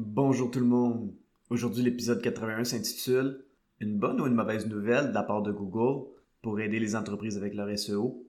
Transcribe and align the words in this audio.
Bonjour 0.00 0.48
tout 0.48 0.60
le 0.60 0.64
monde. 0.64 1.12
Aujourd'hui, 1.50 1.82
l'épisode 1.82 2.22
81 2.22 2.62
s'intitule 2.62 3.40
Une 3.80 3.98
bonne 3.98 4.20
ou 4.20 4.28
une 4.28 4.34
mauvaise 4.34 4.68
nouvelle 4.68 5.08
de 5.08 5.12
la 5.12 5.24
part 5.24 5.42
de 5.42 5.50
Google 5.50 6.06
pour 6.40 6.60
aider 6.60 6.78
les 6.78 6.94
entreprises 6.94 7.36
avec 7.36 7.52
leur 7.52 7.76
SEO. 7.76 8.24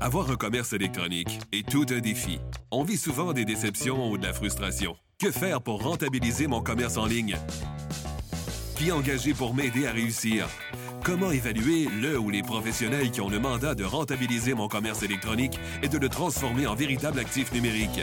Avoir 0.00 0.30
un 0.30 0.36
commerce 0.36 0.74
électronique 0.74 1.38
est 1.50 1.66
tout 1.66 1.86
un 1.88 2.00
défi. 2.00 2.40
On 2.70 2.82
vit 2.82 2.98
souvent 2.98 3.32
des 3.32 3.46
déceptions 3.46 4.10
ou 4.10 4.18
de 4.18 4.26
la 4.26 4.34
frustration. 4.34 4.96
Que 5.18 5.30
faire 5.30 5.62
pour 5.62 5.82
rentabiliser 5.82 6.46
mon 6.46 6.60
commerce 6.60 6.98
en 6.98 7.06
ligne? 7.06 7.36
Qui 8.76 8.92
engager 8.92 9.32
pour 9.32 9.54
m'aider 9.54 9.86
à 9.86 9.92
réussir? 9.92 10.46
Comment 11.02 11.30
évaluer 11.30 11.86
le 12.02 12.18
ou 12.18 12.28
les 12.28 12.42
professionnels 12.42 13.10
qui 13.12 13.22
ont 13.22 13.30
le 13.30 13.40
mandat 13.40 13.74
de 13.74 13.84
rentabiliser 13.84 14.52
mon 14.52 14.68
commerce 14.68 15.02
électronique 15.02 15.58
et 15.82 15.88
de 15.88 15.96
le 15.96 16.10
transformer 16.10 16.66
en 16.66 16.74
véritable 16.74 17.18
actif 17.18 17.50
numérique? 17.54 18.02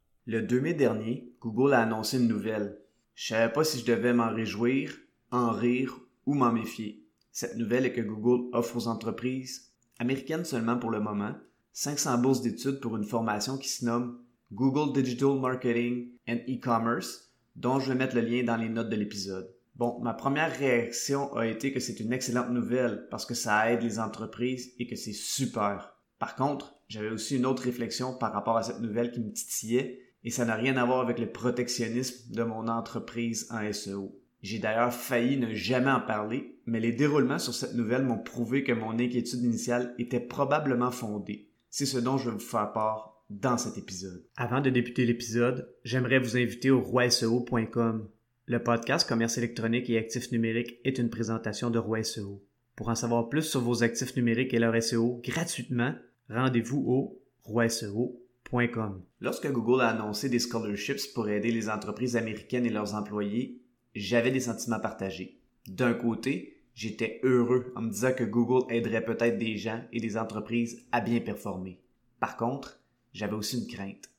Le 0.27 0.43
2 0.43 0.61
mai 0.61 0.75
dernier, 0.75 1.33
Google 1.41 1.73
a 1.73 1.81
annoncé 1.81 2.19
une 2.19 2.27
nouvelle. 2.27 2.77
Je 3.15 3.29
savais 3.29 3.51
pas 3.51 3.63
si 3.63 3.79
je 3.79 3.85
devais 3.85 4.13
m'en 4.13 4.29
réjouir, 4.29 4.95
en 5.31 5.49
rire 5.49 5.99
ou 6.27 6.35
m'en 6.35 6.51
méfier. 6.51 7.03
Cette 7.31 7.57
nouvelle 7.57 7.87
est 7.87 7.91
que 7.91 8.01
Google 8.01 8.47
offre 8.53 8.77
aux 8.77 8.87
entreprises, 8.87 9.71
américaines 9.97 10.45
seulement 10.45 10.77
pour 10.77 10.91
le 10.91 10.99
moment, 10.99 11.33
500 11.73 12.19
bourses 12.19 12.41
d'études 12.41 12.81
pour 12.81 12.97
une 12.97 13.03
formation 13.03 13.57
qui 13.57 13.67
se 13.67 13.83
nomme 13.83 14.19
Google 14.51 14.93
Digital 14.93 15.39
Marketing 15.39 16.11
and 16.29 16.41
E-Commerce, 16.47 17.33
dont 17.55 17.79
je 17.79 17.91
vais 17.91 17.97
mettre 17.97 18.15
le 18.15 18.21
lien 18.21 18.43
dans 18.43 18.57
les 18.57 18.69
notes 18.69 18.89
de 18.89 18.97
l'épisode. 18.97 19.51
Bon, 19.73 19.99
ma 20.01 20.13
première 20.13 20.55
réaction 20.55 21.33
a 21.35 21.47
été 21.47 21.73
que 21.73 21.79
c'est 21.79 21.99
une 21.99 22.13
excellente 22.13 22.51
nouvelle 22.51 23.07
parce 23.09 23.25
que 23.25 23.33
ça 23.33 23.71
aide 23.71 23.81
les 23.81 23.97
entreprises 23.97 24.71
et 24.77 24.85
que 24.85 24.95
c'est 24.95 25.13
super. 25.13 25.95
Par 26.19 26.35
contre, 26.35 26.75
j'avais 26.89 27.09
aussi 27.09 27.37
une 27.37 27.47
autre 27.47 27.63
réflexion 27.63 28.13
par 28.15 28.33
rapport 28.33 28.57
à 28.57 28.61
cette 28.61 28.81
nouvelle 28.81 29.11
qui 29.11 29.19
me 29.19 29.33
titillait 29.33 30.10
et 30.23 30.29
ça 30.29 30.45
n'a 30.45 30.55
rien 30.55 30.77
à 30.77 30.85
voir 30.85 31.01
avec 31.01 31.19
le 31.19 31.31
protectionnisme 31.31 32.33
de 32.33 32.43
mon 32.43 32.67
entreprise 32.67 33.47
en 33.51 33.71
SEO. 33.71 34.17
J'ai 34.41 34.59
d'ailleurs 34.59 34.93
failli 34.93 35.37
ne 35.37 35.53
jamais 35.53 35.91
en 35.91 36.01
parler, 36.01 36.57
mais 36.65 36.79
les 36.79 36.91
déroulements 36.91 37.39
sur 37.39 37.53
cette 37.53 37.75
nouvelle 37.75 38.03
m'ont 38.03 38.17
prouvé 38.17 38.63
que 38.63 38.71
mon 38.71 38.97
inquiétude 38.99 39.43
initiale 39.43 39.93
était 39.99 40.19
probablement 40.19 40.91
fondée. 40.91 41.49
C'est 41.69 41.85
ce 41.85 41.99
dont 41.99 42.17
je 42.17 42.29
vais 42.29 42.35
vous 42.35 42.39
faire 42.39 42.71
part 42.73 43.23
dans 43.29 43.57
cet 43.57 43.77
épisode. 43.77 44.25
Avant 44.35 44.61
de 44.61 44.69
débuter 44.69 45.05
l'épisode, 45.05 45.69
j'aimerais 45.83 46.19
vous 46.19 46.37
inviter 46.37 46.71
au 46.71 46.81
roiseo.com. 46.81 48.09
Le 48.45 48.63
podcast 48.63 49.07
Commerce 49.07 49.37
électronique 49.37 49.89
et 49.89 49.97
actifs 49.97 50.31
numériques 50.31 50.79
est 50.83 50.97
une 50.97 51.09
présentation 51.09 51.69
de 51.69 51.79
Roi 51.79 52.03
SEO. 52.03 52.43
Pour 52.75 52.89
en 52.89 52.95
savoir 52.95 53.29
plus 53.29 53.43
sur 53.43 53.61
vos 53.61 53.83
actifs 53.83 54.15
numériques 54.15 54.53
et 54.53 54.59
leur 54.59 54.81
SEO 54.81 55.21
gratuitement, 55.23 55.93
rendez-vous 56.29 56.83
au 56.87 57.21
roiseo.com. 57.43 58.30
Lorsque 59.19 59.49
Google 59.51 59.81
a 59.81 59.89
annoncé 59.89 60.27
des 60.27 60.39
scholarships 60.39 61.13
pour 61.13 61.29
aider 61.29 61.51
les 61.51 61.69
entreprises 61.69 62.17
américaines 62.17 62.65
et 62.65 62.69
leurs 62.69 62.95
employés, 62.95 63.61
j'avais 63.95 64.31
des 64.31 64.41
sentiments 64.41 64.79
partagés. 64.79 65.39
D'un 65.67 65.93
côté, 65.93 66.61
j'étais 66.73 67.21
heureux 67.23 67.71
en 67.75 67.81
me 67.81 67.89
disant 67.89 68.13
que 68.13 68.23
Google 68.23 68.71
aiderait 68.73 69.05
peut-être 69.05 69.37
des 69.37 69.57
gens 69.57 69.81
et 69.93 70.01
des 70.01 70.17
entreprises 70.17 70.85
à 70.91 70.99
bien 70.99 71.21
performer. 71.21 71.79
Par 72.19 72.35
contre, 72.35 72.81
j'avais 73.13 73.35
aussi 73.35 73.59
une 73.59 73.67
crainte. 73.67 74.09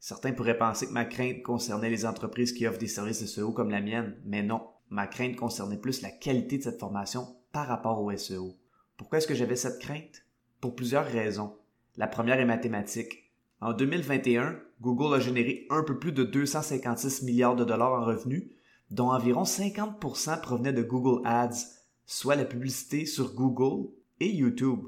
Certains 0.00 0.32
pourraient 0.32 0.58
penser 0.58 0.86
que 0.86 0.92
ma 0.92 1.04
crainte 1.04 1.42
concernait 1.42 1.90
les 1.90 2.06
entreprises 2.06 2.52
qui 2.52 2.66
offrent 2.66 2.78
des 2.78 2.86
services 2.86 3.24
SEO 3.24 3.52
comme 3.52 3.70
la 3.70 3.80
mienne, 3.80 4.16
mais 4.24 4.42
non, 4.42 4.66
ma 4.90 5.06
crainte 5.06 5.36
concernait 5.36 5.78
plus 5.78 6.02
la 6.02 6.10
qualité 6.10 6.58
de 6.58 6.62
cette 6.62 6.80
formation 6.80 7.36
par 7.52 7.66
rapport 7.66 8.02
au 8.02 8.14
SEO. 8.16 8.56
Pourquoi 8.96 9.18
est-ce 9.18 9.26
que 9.26 9.34
j'avais 9.34 9.56
cette 9.56 9.80
crainte? 9.80 10.26
Pour 10.60 10.74
plusieurs 10.74 11.06
raisons. 11.06 11.56
La 11.96 12.06
première 12.06 12.38
est 12.38 12.44
mathématique. 12.44 13.23
En 13.60 13.72
2021, 13.72 14.58
Google 14.80 15.14
a 15.14 15.20
généré 15.20 15.66
un 15.70 15.82
peu 15.82 15.98
plus 15.98 16.12
de 16.12 16.24
256 16.24 17.22
milliards 17.22 17.56
de 17.56 17.64
dollars 17.64 17.92
en 17.92 18.04
revenus, 18.04 18.50
dont 18.90 19.10
environ 19.10 19.44
50% 19.44 20.40
provenaient 20.40 20.72
de 20.72 20.82
Google 20.82 21.26
Ads, 21.26 21.64
soit 22.06 22.36
la 22.36 22.44
publicité 22.44 23.06
sur 23.06 23.34
Google 23.34 23.88
et 24.20 24.30
YouTube. 24.30 24.80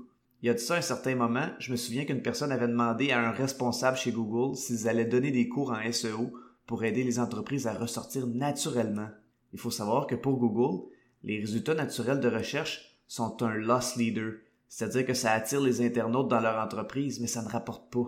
Il 0.42 0.46
y 0.46 0.50
a 0.50 0.54
de 0.54 0.58
ça 0.58 0.76
un 0.76 0.82
certain 0.82 1.14
moment, 1.14 1.48
je 1.58 1.72
me 1.72 1.76
souviens 1.76 2.04
qu'une 2.04 2.22
personne 2.22 2.52
avait 2.52 2.68
demandé 2.68 3.10
à 3.10 3.26
un 3.26 3.30
responsable 3.30 3.96
chez 3.96 4.12
Google 4.12 4.56
s'ils 4.56 4.86
allaient 4.88 5.06
donner 5.06 5.30
des 5.30 5.48
cours 5.48 5.72
en 5.72 5.92
SEO 5.92 6.32
pour 6.66 6.84
aider 6.84 7.04
les 7.04 7.18
entreprises 7.18 7.66
à 7.66 7.74
ressortir 7.74 8.26
naturellement. 8.26 9.08
Il 9.52 9.58
faut 9.58 9.70
savoir 9.70 10.06
que 10.06 10.14
pour 10.14 10.36
Google, 10.36 10.84
les 11.22 11.40
résultats 11.40 11.74
naturels 11.74 12.20
de 12.20 12.28
recherche 12.28 12.98
sont 13.06 13.42
un 13.42 13.54
loss 13.54 13.96
leader, 13.96 14.34
c'est-à-dire 14.68 15.06
que 15.06 15.14
ça 15.14 15.32
attire 15.32 15.60
les 15.60 15.80
internautes 15.80 16.28
dans 16.28 16.40
leur 16.40 16.62
entreprise, 16.62 17.20
mais 17.20 17.26
ça 17.26 17.42
ne 17.42 17.48
rapporte 17.48 17.90
pas. 17.90 18.06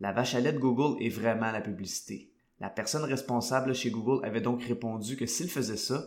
La 0.00 0.12
vache 0.12 0.34
à 0.34 0.40
lait 0.40 0.52
de 0.52 0.58
Google 0.58 1.02
est 1.02 1.08
vraiment 1.08 1.50
la 1.50 1.60
publicité. 1.60 2.30
La 2.60 2.70
personne 2.70 3.04
responsable 3.04 3.74
chez 3.74 3.90
Google 3.90 4.24
avait 4.24 4.40
donc 4.40 4.62
répondu 4.62 5.16
que 5.16 5.26
s'il 5.26 5.48
faisait 5.48 5.76
ça, 5.76 6.06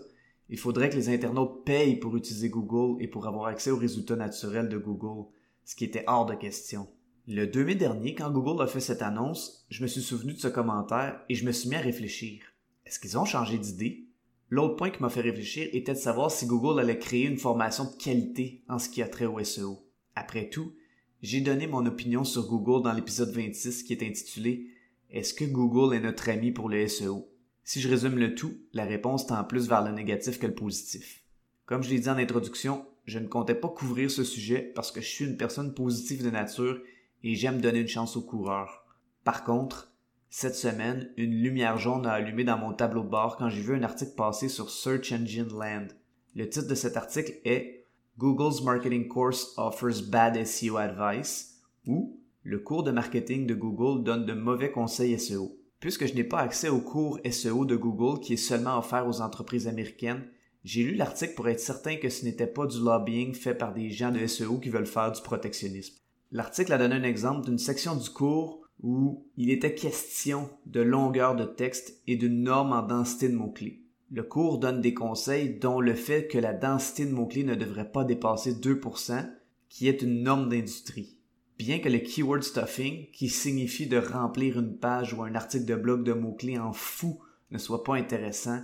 il 0.50 0.58
faudrait 0.58 0.90
que 0.90 0.96
les 0.96 1.10
internautes 1.10 1.64
payent 1.66 1.98
pour 1.98 2.16
utiliser 2.16 2.50
Google 2.50 3.02
et 3.02 3.08
pour 3.08 3.28
avoir 3.28 3.48
accès 3.48 3.72
aux 3.72 3.78
résultats 3.78 4.16
naturels 4.16 4.70
de 4.70 4.78
Google 4.78 5.28
ce 5.64 5.76
qui 5.76 5.86
était 5.86 6.04
hors 6.08 6.26
de 6.26 6.36
question. 6.36 6.88
Le 7.28 7.48
2 7.48 7.64
mai 7.64 7.76
dernier, 7.76 8.16
quand 8.16 8.32
Google 8.32 8.62
a 8.62 8.68
fait 8.68 8.80
cette 8.80 9.02
annonce, 9.02 9.66
je 9.70 9.84
me 9.84 9.88
suis 9.88 10.02
souvenu 10.02 10.34
de 10.34 10.40
ce 10.40 10.48
commentaire 10.48 11.22
et 11.30 11.36
je 11.36 11.46
me 11.46 11.52
suis 11.52 11.70
mis 11.70 11.76
à 11.76 11.82
réfléchir. 11.82 12.44
Est-ce 12.86 13.00
qu'ils 13.00 13.18
ont 13.18 13.26
changé 13.26 13.58
d'idée? 13.58 14.06
L'autre 14.50 14.76
point 14.76 14.90
qui 14.90 15.02
m'a 15.02 15.10
fait 15.10 15.22
réfléchir 15.22 15.70
était 15.72 15.94
de 15.94 15.98
savoir 15.98 16.32
si 16.32 16.46
Google 16.46 16.80
allait 16.80 17.00
créer 17.00 17.28
une 17.28 17.38
formation 17.38 17.86
de 17.86 17.96
qualité 17.96 18.64
en 18.68 18.80
ce 18.80 18.90
qui 18.90 19.02
a 19.02 19.08
trait 19.08 19.26
au 19.26 19.42
SEO. 19.42 19.86
Après 20.16 20.50
tout, 20.50 20.74
j'ai 21.22 21.42
donné 21.42 21.68
mon 21.68 21.86
opinion 21.86 22.24
sur 22.24 22.48
Google 22.48 22.84
dans 22.84 22.94
l'épisode 22.94 23.32
26 23.32 23.84
qui 23.84 23.94
est 23.94 24.04
intitulé 24.04 24.68
Est-ce 25.12 25.36
que 25.36 25.46
Google 25.46 25.96
est 25.96 26.00
notre 26.00 26.30
ami 26.30 26.52
pour 26.52 26.68
le 26.68 26.88
SEO? 26.88 27.30
Si 27.64 27.80
je 27.80 27.88
résume 27.88 28.18
le 28.18 28.34
tout, 28.34 28.58
la 28.74 28.86
réponse 28.86 29.28
tend 29.28 29.44
plus 29.44 29.70
vers 29.70 29.84
le 29.84 29.92
négatif 29.92 30.40
que 30.40 30.48
le 30.48 30.56
positif. 30.56 31.24
Comme 31.68 31.84
je 31.84 31.92
l'ai 31.92 32.00
dit 32.00 32.10
en 32.10 32.18
introduction, 32.18 32.86
je 33.06 33.20
ne 33.20 33.28
comptais 33.28 33.54
pas 33.54 33.70
couvrir 33.70 34.10
ce 34.10 34.24
sujet 34.24 34.72
parce 34.74 34.92
que 34.92 35.00
je 35.00 35.08
suis 35.08 35.26
une 35.26 35.38
personne 35.38 35.76
positive 35.76 36.24
de 36.24 36.32
nature 36.32 36.82
et 37.24 37.36
j'aime 37.36 37.62
donner 37.62 37.82
une 37.82 37.88
chance 37.88 38.18
aux 38.18 38.24
coureurs. 38.24 38.84
Par 39.24 39.44
contre, 39.44 39.94
cette 40.32 40.56
semaine, 40.56 41.12
une 41.18 41.36
lumière 41.36 41.78
jaune 41.78 42.08
a 42.08 42.14
allumé 42.14 42.44
dans 42.44 42.58
mon 42.58 42.74
tableau 42.74 43.04
de 43.04 43.10
bord 43.10 43.38
quand 43.38 43.50
j'ai 43.50 43.62
vu 43.62 43.76
un 43.76 43.84
article 43.84 44.16
passer 44.16 44.50
sur 44.50 44.72
Search 44.72 45.12
Engine 45.12 45.50
Land. 45.54 45.90
Le 46.36 46.50
titre 46.50 46.68
de 46.68 46.76
cet 46.76 46.98
article 46.98 47.34
est 47.46 47.81
Google's 48.18 48.62
Marketing 48.62 49.08
Course 49.08 49.54
Offers 49.58 50.02
Bad 50.02 50.46
SEO 50.46 50.78
Advice 50.78 51.62
ou 51.88 52.20
Le 52.44 52.60
cours 52.60 52.84
de 52.84 52.92
marketing 52.92 53.48
de 53.48 53.56
Google 53.56 54.04
donne 54.04 54.26
de 54.26 54.34
mauvais 54.34 54.72
conseils 54.72 55.18
SEO. 55.18 55.58
Puisque 55.80 56.06
je 56.06 56.14
n'ai 56.14 56.24
pas 56.24 56.40
accès 56.40 56.70
au 56.70 56.80
cours 56.80 57.20
SEO 57.30 57.66
de 57.66 57.76
Google 57.76 58.20
qui 58.20 58.34
est 58.34 58.38
seulement 58.38 58.78
offert 58.78 59.08
aux 59.08 59.22
entreprises 59.22 59.68
américaines, 59.68 60.28
j'ai 60.64 60.84
lu 60.84 60.94
l'article 60.94 61.34
pour 61.34 61.48
être 61.48 61.60
certain 61.60 61.96
que 61.96 62.10
ce 62.10 62.26
n'était 62.26 62.48
pas 62.48 62.68
du 62.68 62.80
lobbying 62.80 63.34
fait 63.34 63.56
par 63.56 63.74
des 63.74 63.90
gens 63.90 64.12
de 64.12 64.28
SEO 64.28 64.60
qui 64.60 64.70
veulent 64.70 64.86
faire 64.86 65.12
du 65.12 65.22
protectionnisme. 65.22 65.96
L'article 66.32 66.74
a 66.74 66.78
donné 66.78 66.96
un 66.96 67.04
exemple 67.04 67.46
d'une 67.46 67.58
section 67.58 67.96
du 67.96 68.10
cours 68.10 68.62
où 68.84 69.26
il 69.38 69.50
était 69.50 69.74
question 69.74 70.50
de 70.66 70.82
longueur 70.82 71.36
de 71.36 71.46
texte 71.46 72.02
et 72.08 72.16
d'une 72.16 72.44
norme 72.44 72.74
en 72.74 72.84
densité 72.84 73.30
de 73.30 73.36
mots-clés. 73.36 73.81
Le 74.14 74.24
cours 74.24 74.58
donne 74.58 74.82
des 74.82 74.94
conseils 74.94 75.58
dont 75.58 75.80
le 75.80 75.94
fait 75.94 76.28
que 76.28 76.38
la 76.38 76.54
densité 76.54 77.06
de 77.06 77.14
mots-clés 77.14 77.46
ne 77.46 77.56
devrait 77.56 77.90
pas 77.90 78.04
dépasser 78.04 78.54
2%, 78.54 79.26
qui 79.70 79.88
est 79.88 80.02
une 80.02 80.24
norme 80.24 80.50
d'industrie. 80.50 81.18
Bien 81.58 81.80
que 81.80 81.88
le 81.88 82.00
keyword 82.00 82.44
stuffing, 82.44 83.10
qui 83.12 83.30
signifie 83.30 83.88
de 83.88 83.98
remplir 83.98 84.60
une 84.60 84.78
page 84.78 85.14
ou 85.14 85.24
un 85.24 85.34
article 85.34 85.64
de 85.64 85.76
blog 85.76 86.04
de 86.04 86.12
mots-clés 86.12 86.60
en 86.60 86.74
fou, 86.74 87.22
ne 87.52 87.58
soit 87.58 87.86
pas 87.86 87.96
intéressant, 87.96 88.62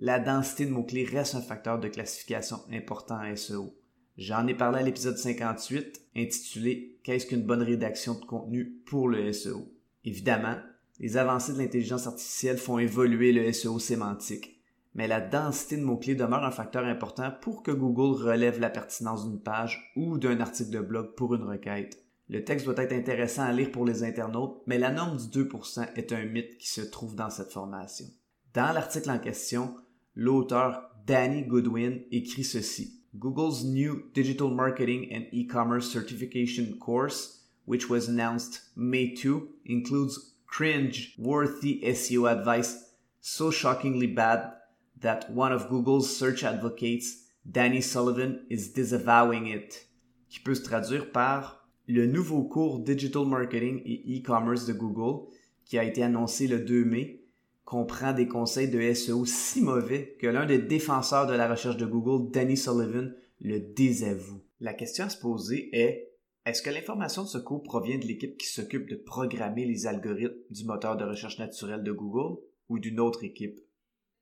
la 0.00 0.18
densité 0.18 0.66
de 0.66 0.72
mots-clés 0.72 1.04
reste 1.04 1.36
un 1.36 1.42
facteur 1.42 1.78
de 1.78 1.86
classification 1.86 2.58
important 2.72 3.20
en 3.22 3.36
SEO. 3.36 3.76
J'en 4.16 4.48
ai 4.48 4.54
parlé 4.54 4.80
à 4.80 4.82
l'épisode 4.82 5.16
58 5.16 6.00
intitulé 6.16 6.98
Qu'est-ce 7.04 7.26
qu'une 7.26 7.46
bonne 7.46 7.62
rédaction 7.62 8.14
de 8.14 8.24
contenu 8.24 8.80
pour 8.84 9.08
le 9.08 9.32
SEO? 9.32 9.72
Évidemment, 10.04 10.56
les 10.98 11.16
avancées 11.16 11.52
de 11.52 11.58
l'intelligence 11.58 12.08
artificielle 12.08 12.58
font 12.58 12.80
évoluer 12.80 13.32
le 13.32 13.52
SEO 13.52 13.78
sémantique, 13.78 14.57
mais 14.94 15.06
la 15.06 15.20
densité 15.20 15.76
de 15.76 15.84
mots-clés 15.84 16.14
demeure 16.14 16.44
un 16.44 16.50
facteur 16.50 16.84
important 16.84 17.30
pour 17.40 17.62
que 17.62 17.70
Google 17.70 18.22
relève 18.22 18.60
la 18.60 18.70
pertinence 18.70 19.28
d'une 19.28 19.40
page 19.40 19.92
ou 19.96 20.18
d'un 20.18 20.40
article 20.40 20.70
de 20.70 20.80
blog 20.80 21.14
pour 21.14 21.34
une 21.34 21.44
requête. 21.44 22.04
Le 22.28 22.44
texte 22.44 22.66
doit 22.66 22.82
être 22.82 22.92
intéressant 22.92 23.44
à 23.44 23.52
lire 23.52 23.70
pour 23.70 23.86
les 23.86 24.04
internautes, 24.04 24.60
mais 24.66 24.78
la 24.78 24.90
norme 24.90 25.16
du 25.16 25.44
2% 25.44 25.94
est 25.96 26.12
un 26.12 26.24
mythe 26.26 26.58
qui 26.58 26.68
se 26.68 26.82
trouve 26.82 27.14
dans 27.14 27.30
cette 27.30 27.52
formation. 27.52 28.06
Dans 28.52 28.72
l'article 28.72 29.10
en 29.10 29.18
question, 29.18 29.74
l'auteur 30.14 30.90
Danny 31.06 31.44
Goodwin 31.44 32.00
écrit 32.10 32.44
ceci. 32.44 33.02
Google's 33.14 33.64
new 33.64 34.10
Digital 34.12 34.50
Marketing 34.50 35.08
and 35.10 35.24
E-commerce 35.32 35.90
Certification 35.90 36.76
course, 36.78 37.46
which 37.66 37.88
was 37.88 38.08
announced 38.08 38.70
May 38.76 39.14
2, 39.14 39.48
includes 39.64 40.34
cringe-worthy 40.46 41.80
SEO 41.82 42.30
advice 42.30 42.94
so 43.20 43.50
shockingly 43.50 44.06
bad 44.06 44.52
that 45.00 45.30
one 45.34 45.52
of 45.52 45.68
Google's 45.68 46.08
search 46.08 46.44
advocates, 46.44 47.24
Danny 47.44 47.80
Sullivan, 47.80 48.40
is 48.50 48.72
disavowing 48.72 49.46
it, 49.46 49.88
qui 50.28 50.40
peut 50.40 50.54
se 50.54 50.62
traduire 50.62 51.12
par 51.12 51.68
le 51.86 52.06
nouveau 52.06 52.42
cours 52.44 52.80
Digital 52.80 53.26
Marketing 53.26 53.80
et 53.84 54.18
E-commerce 54.18 54.66
de 54.66 54.72
Google, 54.72 55.26
qui 55.64 55.78
a 55.78 55.84
été 55.84 56.02
annoncé 56.02 56.46
le 56.46 56.60
2 56.60 56.84
mai, 56.84 57.24
comprend 57.64 58.12
des 58.12 58.26
conseils 58.26 58.70
de 58.70 58.94
SEO 58.94 59.26
si 59.26 59.60
mauvais 59.60 60.16
que 60.18 60.26
l'un 60.26 60.46
des 60.46 60.58
défenseurs 60.58 61.26
de 61.26 61.34
la 61.34 61.48
recherche 61.48 61.76
de 61.76 61.86
Google, 61.86 62.30
Danny 62.30 62.56
Sullivan, 62.56 63.12
le 63.40 63.60
désavoue. 63.60 64.40
La 64.60 64.74
question 64.74 65.04
à 65.04 65.08
se 65.08 65.20
poser 65.20 65.68
est 65.72 66.08
est-ce 66.46 66.62
que 66.62 66.70
l'information 66.70 67.24
de 67.24 67.28
ce 67.28 67.36
cours 67.36 67.62
provient 67.62 67.98
de 67.98 68.06
l'équipe 68.06 68.38
qui 68.38 68.46
s'occupe 68.46 68.88
de 68.88 68.96
programmer 68.96 69.66
les 69.66 69.86
algorithmes 69.86 70.34
du 70.48 70.64
moteur 70.64 70.96
de 70.96 71.04
recherche 71.04 71.38
naturel 71.38 71.82
de 71.82 71.92
Google 71.92 72.40
ou 72.70 72.78
d'une 72.78 73.00
autre 73.00 73.22
équipe? 73.22 73.60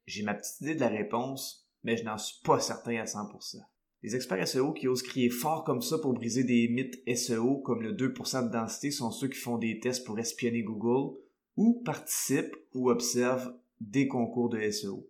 J'ai 0.07 0.23
ma 0.23 0.35
petite 0.35 0.61
idée 0.61 0.75
de 0.75 0.81
la 0.81 0.89
réponse, 0.89 1.69
mais 1.83 1.97
je 1.97 2.05
n'en 2.05 2.19
suis 2.19 2.41
pas 2.43 2.61
certain 2.61 2.97
à 2.97 3.05
100%. 3.05 3.59
Les 4.03 4.15
experts 4.15 4.47
SEO 4.47 4.73
qui 4.73 4.87
osent 4.87 5.03
crier 5.03 5.31
fort 5.31 5.65
comme 5.65 5.83
ça 5.83 5.99
pour 5.99 6.13
briser 6.13 6.45
des 6.45 6.69
mythes 6.69 7.03
SEO 7.17 7.59
comme 7.59 7.83
le 7.83 7.93
2% 7.93 8.47
de 8.47 8.53
densité 8.53 8.91
sont 8.91 9.11
ceux 9.11 9.29
qui 9.29 9.39
font 9.39 9.59
des 9.59 9.81
tests 9.81 10.07
pour 10.07 10.19
espionner 10.19 10.63
Google 10.63 11.17
ou 11.57 11.83
participent 11.85 12.57
ou 12.75 12.91
observent 12.91 13.53
des 13.81 14.07
concours 14.07 14.49
de 14.49 14.71
SEO. 14.71 15.09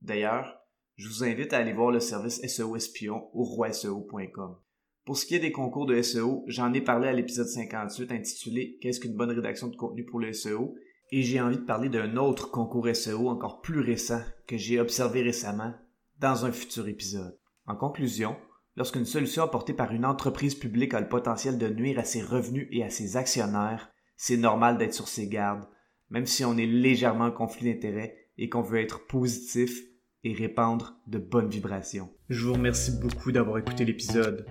D'ailleurs, 0.00 0.58
je 0.96 1.08
vous 1.08 1.24
invite 1.24 1.52
à 1.52 1.58
aller 1.58 1.72
voir 1.72 1.90
le 1.90 2.00
service 2.00 2.40
SEO 2.40 2.74
espion 2.76 3.28
au 3.34 3.44
roiseo.com. 3.44 4.56
Pour 5.04 5.16
ce 5.16 5.26
qui 5.26 5.34
est 5.34 5.40
des 5.40 5.52
concours 5.52 5.86
de 5.86 6.00
SEO, 6.00 6.44
j'en 6.46 6.72
ai 6.72 6.80
parlé 6.80 7.08
à 7.08 7.12
l'épisode 7.12 7.48
58 7.48 8.12
intitulé 8.12 8.78
Qu'est-ce 8.80 9.00
qu'une 9.00 9.16
bonne 9.16 9.30
rédaction 9.30 9.68
de 9.68 9.76
contenu 9.76 10.04
pour 10.04 10.20
le 10.20 10.32
SEO 10.32 10.74
et 11.10 11.22
j'ai 11.22 11.40
envie 11.40 11.58
de 11.58 11.64
parler 11.64 11.88
d'un 11.88 12.16
autre 12.16 12.50
concours 12.50 12.88
SEO 12.94 13.28
encore 13.28 13.60
plus 13.60 13.80
récent 13.80 14.20
que 14.46 14.56
j'ai 14.56 14.80
observé 14.80 15.22
récemment 15.22 15.74
dans 16.20 16.44
un 16.44 16.52
futur 16.52 16.88
épisode. 16.88 17.38
En 17.66 17.76
conclusion, 17.76 18.36
lorsqu'une 18.76 19.04
solution 19.04 19.42
apportée 19.42 19.74
par 19.74 19.92
une 19.92 20.04
entreprise 20.04 20.54
publique 20.54 20.94
a 20.94 21.00
le 21.00 21.08
potentiel 21.08 21.58
de 21.58 21.68
nuire 21.68 21.98
à 21.98 22.04
ses 22.04 22.22
revenus 22.22 22.68
et 22.70 22.84
à 22.84 22.90
ses 22.90 23.16
actionnaires, 23.16 23.90
c'est 24.16 24.36
normal 24.36 24.78
d'être 24.78 24.94
sur 24.94 25.08
ses 25.08 25.28
gardes, 25.28 25.66
même 26.10 26.26
si 26.26 26.44
on 26.44 26.56
est 26.56 26.66
légèrement 26.66 27.26
en 27.26 27.32
conflit 27.32 27.72
d'intérêts 27.72 28.16
et 28.36 28.48
qu'on 28.48 28.62
veut 28.62 28.80
être 28.80 29.06
positif 29.06 29.82
et 30.24 30.34
répandre 30.34 30.96
de 31.06 31.18
bonnes 31.18 31.48
vibrations. 31.48 32.10
Je 32.28 32.44
vous 32.44 32.54
remercie 32.54 32.98
beaucoup 33.00 33.32
d'avoir 33.32 33.58
écouté 33.58 33.84
l'épisode. 33.84 34.46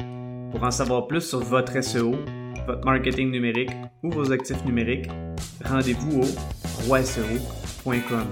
Pour 0.51 0.63
en 0.63 0.71
savoir 0.71 1.07
plus 1.07 1.21
sur 1.21 1.39
votre 1.39 1.83
SEO, 1.83 2.15
votre 2.67 2.85
marketing 2.85 3.31
numérique 3.31 3.71
ou 4.03 4.11
vos 4.11 4.31
actifs 4.31 4.63
numériques, 4.65 5.09
rendez-vous 5.65 6.21
au 6.21 6.85
roiseo.com. 6.85 8.27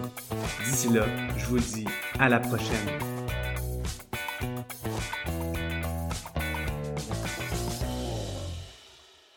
D'ici 0.65 0.89
là, 0.89 1.05
je 1.37 1.45
vous 1.45 1.59
dis 1.59 1.85
à 2.19 2.29
la 2.29 2.39
prochaine. 2.39 3.14